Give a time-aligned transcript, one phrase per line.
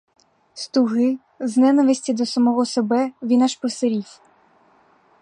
[0.55, 4.19] З туги, з ненависті до самого себе він аж посірів.